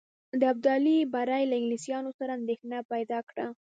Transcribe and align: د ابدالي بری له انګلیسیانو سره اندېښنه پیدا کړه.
د 0.39 0.41
ابدالي 0.53 0.97
بری 1.13 1.43
له 1.49 1.55
انګلیسیانو 1.59 2.11
سره 2.19 2.31
اندېښنه 2.39 2.77
پیدا 2.91 3.19
کړه. 3.29 3.45